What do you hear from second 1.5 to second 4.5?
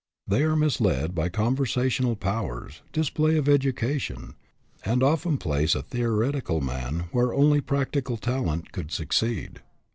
versational powers, display of education,